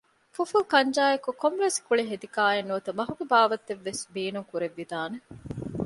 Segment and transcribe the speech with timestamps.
[0.35, 5.17] ފުފުލު ކަންޖާއެކު ކޮންމެވެސް ކުޅި ހެދިކާއެއް ނުވަތަ މަހުގެ ބާވަތެއްވެސް ބޭނުން ކުރެއްވި ދާނެ